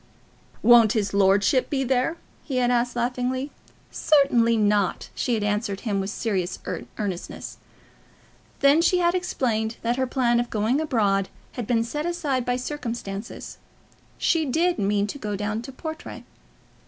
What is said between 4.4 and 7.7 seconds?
not," she had answered with serious earnestness.